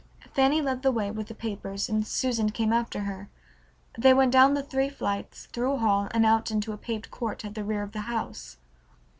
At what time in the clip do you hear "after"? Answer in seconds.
2.73-3.01